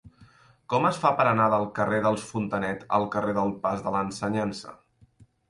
Com 0.73 0.87
es 0.89 0.95
fa 1.03 1.11
per 1.19 1.25
anar 1.31 1.45
del 1.53 1.65
carrer 1.79 1.99
dels 2.07 2.23
Fontanet 2.31 2.87
al 2.99 3.07
carrer 3.17 3.37
del 3.41 3.53
Pas 3.67 3.85
de 3.85 3.95
l'Ensenyança? 3.99 4.77